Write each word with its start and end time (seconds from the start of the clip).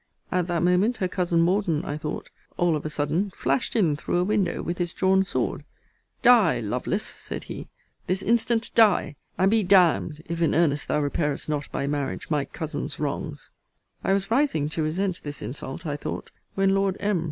'At 0.31 0.47
that 0.47 0.63
moment 0.63 0.97
her 0.97 1.07
cousin 1.07 1.41
Morden, 1.41 1.85
I 1.85 1.95
thought, 1.95 2.31
all 2.57 2.75
of 2.75 2.87
a 2.87 2.89
sudden, 2.89 3.29
flashed 3.35 3.75
in 3.75 3.95
through 3.95 4.17
a 4.17 4.23
window, 4.23 4.63
with 4.63 4.79
his 4.79 4.93
drawn 4.93 5.23
sword 5.23 5.63
Die, 6.23 6.59
Lovelace! 6.59 7.05
said 7.05 7.43
he; 7.43 7.67
this 8.07 8.23
instant 8.23 8.71
die, 8.73 9.15
and 9.37 9.51
be 9.51 9.61
d 9.61 9.75
d, 9.75 10.23
if 10.27 10.41
in 10.41 10.55
earnest 10.55 10.87
thou 10.87 10.99
repairest 11.03 11.47
not 11.49 11.71
by 11.71 11.85
marriage 11.85 12.31
my 12.31 12.45
cousin's 12.45 12.99
wrongs! 12.99 13.51
'I 14.03 14.13
was 14.13 14.31
rising 14.31 14.69
to 14.69 14.81
resent 14.81 15.21
this 15.21 15.39
insult, 15.43 15.85
I 15.85 15.97
thought, 15.97 16.31
when 16.55 16.73
Lord 16.73 16.97
M. 16.99 17.19